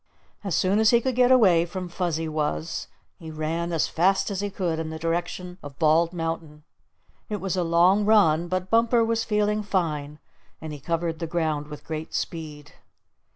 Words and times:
As 0.43 0.55
soon 0.55 0.79
as 0.79 0.89
he 0.89 0.99
could 0.99 1.13
get 1.13 1.31
away 1.31 1.63
from 1.63 1.87
Fuzzy 1.87 2.27
Wuzz, 2.27 2.87
he 3.19 3.29
ran 3.29 3.71
as 3.71 3.87
fast 3.87 4.31
as 4.31 4.41
he 4.41 4.49
could 4.49 4.79
in 4.79 4.89
the 4.89 4.97
direction 4.97 5.59
of 5.61 5.77
Bald 5.77 6.11
Mountain. 6.11 6.63
It 7.29 7.39
was 7.39 7.55
a 7.55 7.63
long 7.63 8.03
run, 8.03 8.47
but 8.47 8.71
Bumper 8.71 9.05
was 9.05 9.23
feeling 9.23 9.61
fine, 9.61 10.17
and 10.59 10.73
he 10.73 10.79
covered 10.79 11.19
the 11.19 11.27
ground 11.27 11.67
with 11.67 11.85
great 11.85 12.15
speed. 12.15 12.71